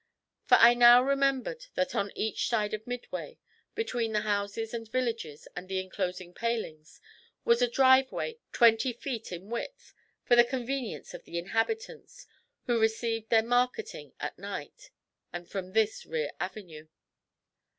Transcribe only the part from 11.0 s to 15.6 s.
of the inhabitants, who received their marketing at night, and